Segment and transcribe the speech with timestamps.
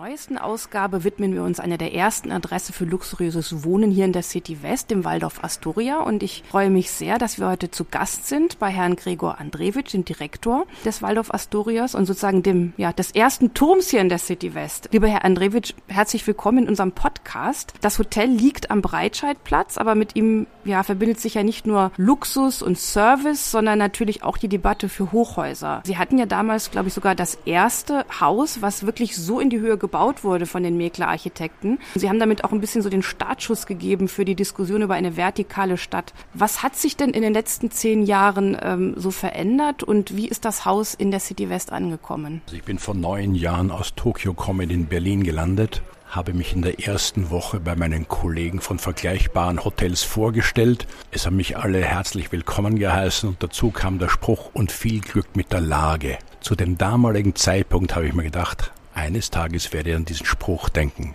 [0.00, 4.22] neuesten Ausgabe widmen wir uns einer der ersten Adresse für luxuriöses Wohnen hier in der
[4.22, 6.00] City West, dem Waldorf Astoria.
[6.00, 9.92] Und ich freue mich sehr, dass wir heute zu Gast sind bei Herrn Gregor Andrewitsch,
[9.92, 14.16] dem Direktor des Waldorf Astorias und sozusagen dem, ja, des ersten Turms hier in der
[14.16, 14.88] City West.
[14.90, 17.74] Lieber Herr Andrewitsch, herzlich willkommen in unserem Podcast.
[17.82, 22.62] Das Hotel liegt am Breitscheidplatz, aber mit ihm, ja, verbindet sich ja nicht nur Luxus
[22.62, 25.82] und Service, sondern natürlich auch die Debatte für Hochhäuser.
[25.84, 29.60] Sie hatten ja damals, glaube ich, sogar das erste Haus, was wirklich so in die
[29.60, 31.80] Höhe gebaut gebaut wurde von den Mäkler-Architekten.
[31.96, 35.16] Sie haben damit auch ein bisschen so den Startschuss gegeben für die Diskussion über eine
[35.16, 36.14] vertikale Stadt.
[36.32, 40.44] Was hat sich denn in den letzten zehn Jahren ähm, so verändert und wie ist
[40.44, 42.40] das Haus in der City West angekommen?
[42.46, 46.62] Also ich bin vor neun Jahren aus Tokio Comedy in Berlin gelandet habe mich in
[46.62, 50.88] der ersten Woche bei meinen Kollegen von vergleichbaren Hotels vorgestellt.
[51.12, 55.36] Es haben mich alle herzlich willkommen geheißen und dazu kam der Spruch und viel Glück
[55.36, 56.18] mit der Lage.
[56.40, 60.68] Zu dem damaligen Zeitpunkt habe ich mir gedacht, eines Tages werde ich an diesen Spruch
[60.68, 61.14] denken.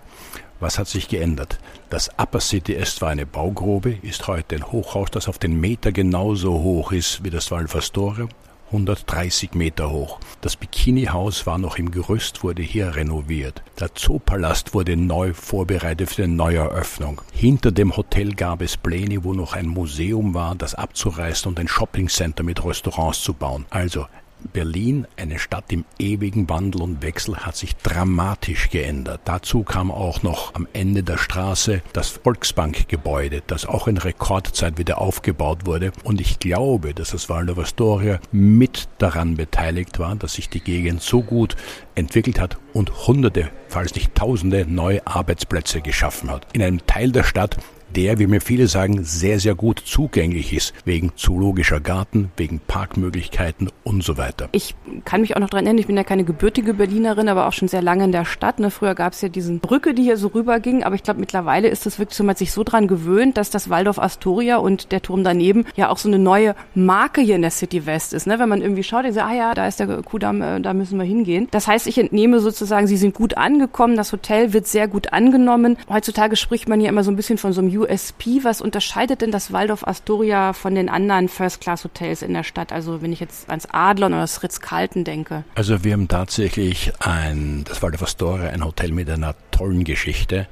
[0.60, 1.60] Was hat sich geändert?
[1.90, 5.92] Das Upper City Est war eine Baugrube, ist heute ein Hochhaus, das auf den Meter
[5.92, 8.30] genauso hoch ist wie das Valfastore,
[8.68, 10.20] 130 Meter hoch.
[10.42, 13.62] Das Bikini-Haus war noch im Gerüst, wurde hier renoviert.
[13.80, 17.22] Der Zoopalast wurde neu vorbereitet für eine Neueröffnung.
[17.32, 21.68] Hinter dem Hotel gab es Pläne, wo noch ein Museum war, das abzureißen und ein
[21.68, 23.66] Shoppingcenter mit Restaurants zu bauen.
[23.70, 24.08] Also
[24.52, 29.22] Berlin, eine Stadt im ewigen Wandel und Wechsel, hat sich dramatisch geändert.
[29.26, 35.00] Dazu kam auch noch am Ende der Straße das Volksbankgebäude, das auch in Rekordzeit wieder
[35.00, 35.92] aufgebaut wurde.
[36.04, 41.02] Und ich glaube, dass das Waldorf Astoria mit daran beteiligt war, dass sich die Gegend
[41.02, 41.56] so gut
[41.96, 46.48] entwickelt hat und Hunderte, falls nicht Tausende neue Arbeitsplätze geschaffen hat.
[46.54, 47.58] In einem Teil der Stadt,
[47.96, 53.70] der, wie mir viele sagen, sehr, sehr gut zugänglich ist, wegen zoologischer Garten, wegen Parkmöglichkeiten
[53.84, 54.50] und so weiter.
[54.52, 54.76] Ich
[55.06, 57.68] kann mich auch noch dran erinnern, ich bin ja keine gebürtige Berlinerin, aber auch schon
[57.68, 58.60] sehr lange in der Stadt.
[58.60, 58.72] Ne?
[58.72, 61.86] Früher gab es ja diesen Brücke, die hier so rüberging, aber ich glaube, mittlerweile ist
[61.86, 65.02] es wirklich so, man hat sich so dran gewöhnt, dass das Waldorf Astoria und der
[65.02, 68.28] Turm daneben ja auch so eine neue Marke hier in der City West ist.
[68.28, 68.40] Ne?
[68.40, 71.06] Wenn man irgendwie schaut, sagt, ah ja, da ist der Kudamm, äh, da müssen wir
[71.06, 71.48] hingehen.
[71.52, 75.78] Das heißt, ich entnehme sozusagen, sie sind gut angekommen, das Hotel wird sehr gut angenommen.
[75.90, 78.44] Heutzutage spricht man hier immer so ein bisschen von so einem USP.
[78.44, 82.72] Was unterscheidet denn das Waldorf Astoria von den anderen First-Class-Hotels in der Stadt?
[82.72, 85.44] Also wenn ich jetzt ans Adlon oder das Ritz-Carlton denke.
[85.56, 90.48] Also wir haben tatsächlich ein, das Waldorf Astoria, ein Hotel mit einer tollen Geschichte.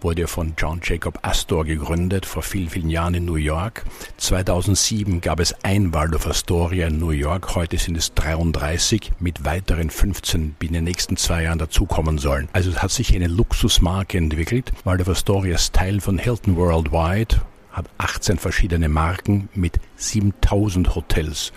[0.00, 3.84] Wurde von John Jacob Astor gegründet, vor vielen, vielen Jahren in New York.
[4.16, 7.54] 2007 gab es ein Waldorf Astoria in New York.
[7.54, 12.48] Heute sind es 33 mit weiteren 15 in den nächsten zwei Jahren dazukommen sollen.
[12.52, 14.72] Also es hat sich eine Luxusmarke entwickelt.
[14.84, 17.36] Waldorf Astoria ist Teil von Hilton Worldwide,
[17.72, 21.50] hat 18 verschiedene Marken mit 7000 Hotels.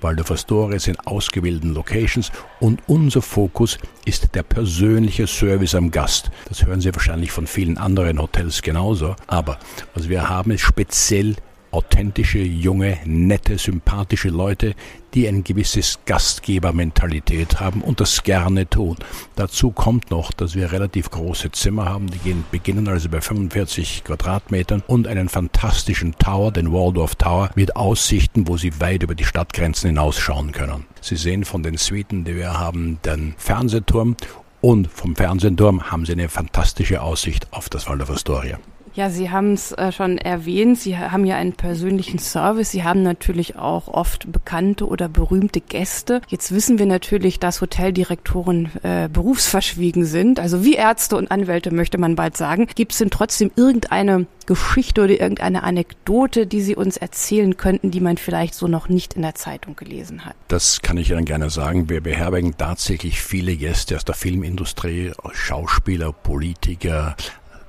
[0.00, 2.30] Waldorf Astoria sind ausgewählten Locations
[2.60, 6.30] und unser Fokus ist der persönliche Service am Gast.
[6.48, 9.16] Das hören Sie wahrscheinlich von vielen anderen Hotels genauso.
[9.26, 9.58] Aber
[9.94, 11.34] was wir haben, ist speziell
[11.72, 14.74] authentische, junge, nette, sympathische Leute,
[15.14, 18.96] die ein gewisses Gastgebermentalität haben und das gerne tun.
[19.36, 24.04] Dazu kommt noch, dass wir relativ große Zimmer haben, die gehen, beginnen also bei 45
[24.04, 29.24] Quadratmetern und einen fantastischen Tower, den Waldorf Tower, mit Aussichten, wo Sie weit über die
[29.24, 30.86] Stadtgrenzen hinausschauen können.
[31.00, 34.16] Sie sehen von den Suiten, die wir haben, den Fernsehturm
[34.60, 38.58] und vom Fernsehturm haben Sie eine fantastische Aussicht auf das Waldorf Astoria.
[38.94, 40.78] Ja, Sie haben es äh, schon erwähnt.
[40.78, 42.70] Sie haben ja einen persönlichen Service.
[42.70, 46.20] Sie haben natürlich auch oft bekannte oder berühmte Gäste.
[46.28, 50.40] Jetzt wissen wir natürlich, dass Hoteldirektoren äh, berufsverschwiegen sind.
[50.40, 52.68] Also wie Ärzte und Anwälte möchte man bald sagen.
[52.74, 58.00] Gibt es denn trotzdem irgendeine Geschichte oder irgendeine Anekdote, die Sie uns erzählen könnten, die
[58.00, 60.34] man vielleicht so noch nicht in der Zeitung gelesen hat?
[60.48, 61.88] Das kann ich Ihnen gerne sagen.
[61.88, 67.16] Wir beherbergen tatsächlich viele Gäste aus der Filmindustrie, Schauspieler, Politiker,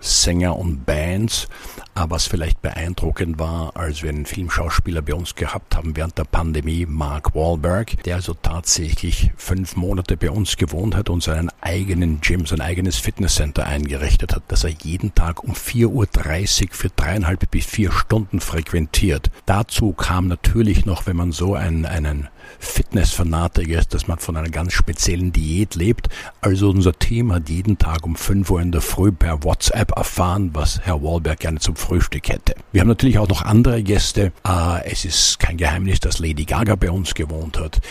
[0.04, 1.48] Sänger und Bands.
[1.96, 6.24] Aber was vielleicht beeindruckend war, als wir einen Filmschauspieler bei uns gehabt haben während der
[6.24, 12.20] Pandemie, Mark Wahlberg, der also tatsächlich fünf Monate bei uns gewohnt hat und seinen eigenen
[12.22, 17.50] Gym, sein eigenes Fitnesscenter eingerichtet hat, dass er jeden Tag um 4.30 Uhr für dreieinhalb
[17.52, 19.30] bis vier Stunden frequentiert.
[19.46, 22.28] Dazu kam natürlich noch, wenn man so einen, einen
[22.60, 26.10] Fitnessfanatiker ist, dass man von einer ganz speziellen Diät lebt.
[26.42, 30.52] Also unser Team hat jeden Tag um 5 Uhr in der Früh per WhatsApp erfahren,
[30.54, 32.56] was Herr Wahlberg gerne zum Frühstück hätte.
[32.72, 34.32] Wir haben natürlich auch noch andere Gäste.
[34.48, 37.82] Äh, es ist kein Geheimnis, dass Lady Gaga bei uns gewohnt hat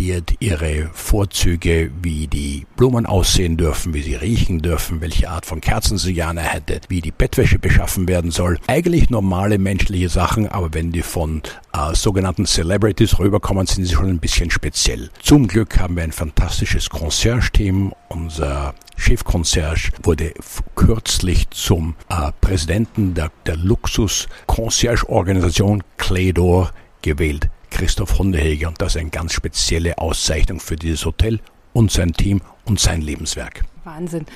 [0.00, 5.60] diskutiert ihre Vorzüge, wie die Blumen aussehen dürfen, wie sie riechen dürfen, welche Art von
[5.60, 8.58] Kerzen sie gerne hätte, wie die Bettwäsche beschaffen werden soll.
[8.66, 11.42] Eigentlich normale menschliche Sachen, aber wenn die von
[11.74, 15.10] äh, sogenannten Celebrities rüberkommen, sind sie schon ein bisschen speziell.
[15.22, 17.92] Zum Glück haben wir ein fantastisches Concierge-Team.
[18.08, 20.32] Unser Chefconcierge wurde
[20.76, 26.70] kürzlich zum äh, Präsidenten der, der Luxus-Concierge-Organisation Cledor
[27.02, 27.50] gewählt.
[27.80, 31.40] Christoph Hundeheger und das ist eine ganz spezielle Auszeichnung für dieses Hotel
[31.72, 33.62] und sein Team und sein Lebenswerk.
[33.84, 34.26] Wahnsinn.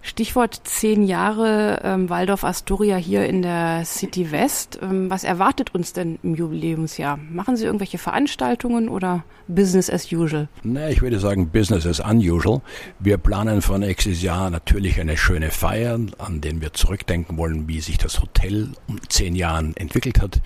[0.00, 4.78] Stichwort zehn Jahre ähm, Waldorf Astoria hier in der City West.
[4.80, 7.18] Ähm, was erwartet uns denn im Jubiläumsjahr?
[7.30, 10.48] Machen Sie irgendwelche Veranstaltungen oder Business as usual?
[10.62, 12.62] Na, ich würde sagen Business as unusual.
[12.98, 17.80] Wir planen für nächstes Jahr natürlich eine schöne Feier, an den wir zurückdenken wollen, wie
[17.80, 20.40] sich das Hotel um zehn Jahren entwickelt hat.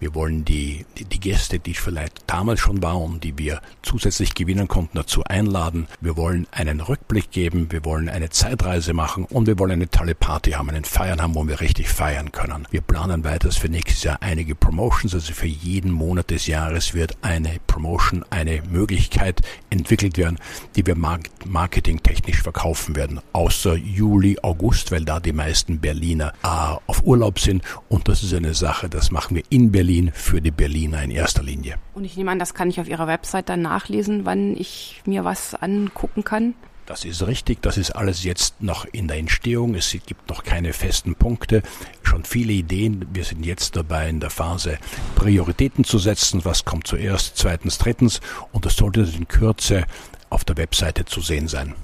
[0.00, 4.66] Wir wollen die, die, die Gäste, die vielleicht damals schon waren, die wir zusätzlich gewinnen
[4.66, 5.86] konnten, dazu einladen.
[6.00, 7.70] Wir wollen einen Rückblick geben.
[7.70, 11.34] Wir wollen eine Zeitreise machen und wir wollen eine tolle Party haben, einen Feiern haben,
[11.34, 12.66] wo wir richtig feiern können.
[12.70, 17.16] Wir planen weiters für nächstes Jahr einige Promotions, also für jeden Monat des Jahres wird
[17.22, 20.38] eine Promotion, eine Möglichkeit entwickelt werden,
[20.76, 23.20] die wir marketingtechnisch verkaufen werden.
[23.32, 28.34] Außer Juli, August, weil da die meisten Berliner äh, auf Urlaub sind und das ist
[28.34, 31.76] eine Sache, das machen wir in Berlin für die Berliner in erster Linie.
[31.94, 35.24] Und ich nehme an, das kann ich auf Ihrer Website dann nachlesen, wann ich mir
[35.24, 36.54] was angucken kann.
[36.86, 39.74] Das ist richtig, das ist alles jetzt noch in der Entstehung.
[39.74, 41.62] Es gibt noch keine festen Punkte,
[42.02, 43.06] schon viele Ideen.
[43.12, 44.78] Wir sind jetzt dabei in der Phase
[45.14, 46.44] Prioritäten zu setzen.
[46.44, 48.20] Was kommt zuerst, zweitens, drittens
[48.52, 49.84] und das sollte in Kürze
[50.28, 51.74] auf der Webseite zu sehen sein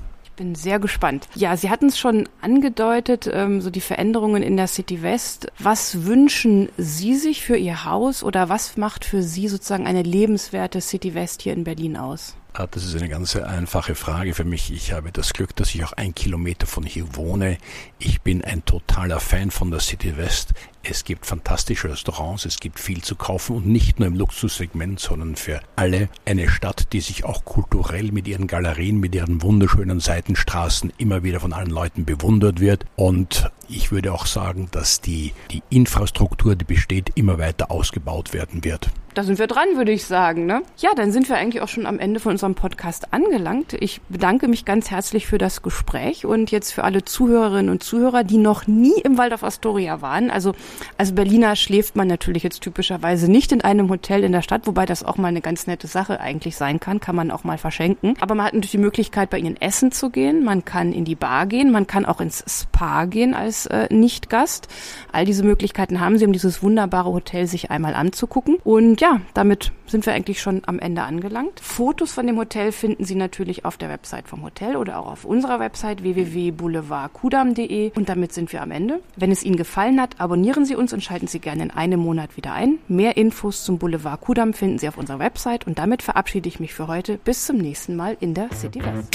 [0.40, 1.28] bin sehr gespannt.
[1.34, 5.52] Ja, Sie hatten es schon angedeutet, ähm, so die Veränderungen in der City West.
[5.58, 10.80] Was wünschen Sie sich für Ihr Haus oder was macht für Sie sozusagen eine lebenswerte
[10.80, 12.36] City West hier in Berlin aus?
[12.52, 14.72] Ah, das ist eine ganz einfache Frage für mich.
[14.72, 17.58] Ich habe das Glück, dass ich auch ein Kilometer von hier wohne.
[18.00, 20.52] Ich bin ein totaler Fan von der City West.
[20.90, 25.36] Es gibt fantastische Restaurants, es gibt viel zu kaufen und nicht nur im Luxussegment, sondern
[25.36, 30.92] für alle eine Stadt, die sich auch kulturell mit ihren Galerien, mit ihren wunderschönen Seitenstraßen
[30.98, 32.86] immer wieder von allen Leuten bewundert wird.
[32.96, 38.64] Und ich würde auch sagen, dass die, die Infrastruktur, die besteht, immer weiter ausgebaut werden
[38.64, 38.90] wird.
[39.14, 40.46] Da sind wir dran, würde ich sagen.
[40.46, 40.62] Ne?
[40.76, 43.72] Ja, dann sind wir eigentlich auch schon am Ende von unserem Podcast angelangt.
[43.72, 48.22] Ich bedanke mich ganz herzlich für das Gespräch und jetzt für alle Zuhörerinnen und Zuhörer,
[48.22, 50.30] die noch nie im Waldorf Astoria waren.
[50.30, 50.54] Also
[50.96, 54.86] als Berliner schläft man natürlich jetzt typischerweise nicht in einem Hotel in der Stadt, wobei
[54.86, 58.14] das auch mal eine ganz nette Sache eigentlich sein kann, kann man auch mal verschenken.
[58.20, 61.14] Aber man hat natürlich die Möglichkeit, bei ihnen essen zu gehen, man kann in die
[61.14, 64.68] Bar gehen, man kann auch ins Spa gehen als äh, Nicht-Gast.
[65.12, 68.56] All diese Möglichkeiten haben sie, um dieses wunderbare Hotel sich einmal anzugucken.
[68.64, 71.60] Und ja, damit sind wir eigentlich schon am Ende angelangt.
[71.60, 75.24] Fotos von dem Hotel finden Sie natürlich auf der Website vom Hotel oder auch auf
[75.24, 77.92] unserer Website www.boulevardkudam.de.
[77.94, 79.00] Und damit sind wir am Ende.
[79.16, 82.36] Wenn es Ihnen gefallen hat, abonnieren Sie uns und schalten Sie gerne in einem Monat
[82.36, 82.78] wieder ein.
[82.88, 85.66] Mehr Infos zum Boulevard Kudam finden Sie auf unserer Website.
[85.66, 87.18] Und damit verabschiede ich mich für heute.
[87.18, 89.08] Bis zum nächsten Mal in der City West.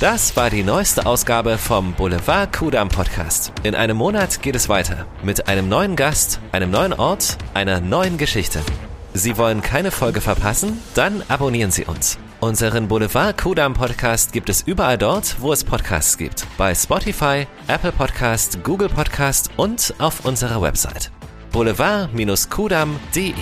[0.00, 3.52] Das war die neueste Ausgabe vom Boulevard Kudam Podcast.
[3.62, 8.18] In einem Monat geht es weiter mit einem neuen Gast, einem neuen Ort, einer neuen
[8.18, 8.60] Geschichte.
[9.14, 10.78] Sie wollen keine Folge verpassen?
[10.94, 12.18] Dann abonnieren Sie uns.
[12.44, 16.46] Unseren Boulevard Kudam Podcast gibt es überall dort, wo es Podcasts gibt.
[16.58, 21.10] Bei Spotify, Apple Podcast, Google Podcast und auf unserer Website.
[21.52, 23.32] boulevard-kudam.de